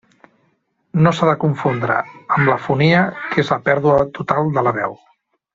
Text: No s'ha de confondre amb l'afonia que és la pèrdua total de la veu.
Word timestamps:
No 1.07 1.11
s'ha 1.17 1.27
de 1.31 1.35
confondre 1.43 1.99
amb 2.37 2.41
l'afonia 2.53 3.05
que 3.27 3.41
és 3.45 3.55
la 3.57 3.61
pèrdua 3.71 4.03
total 4.21 4.55
de 4.57 4.69
la 4.69 4.79
veu. 4.83 5.01